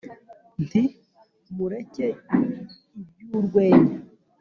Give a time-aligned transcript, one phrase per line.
[0.65, 0.83] Nti:
[1.55, 2.07] mureke
[3.21, 3.95] iby'urwenya,